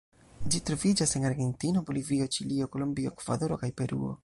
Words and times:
Ĝi 0.53 0.61
troviĝas 0.69 1.13
en 1.19 1.27
Argentino, 1.31 1.85
Bolivio, 1.91 2.29
Ĉilio, 2.37 2.69
Kolombio, 2.77 3.15
Ekvadoro, 3.17 3.63
kaj 3.65 3.73
Peruo. 3.83 4.13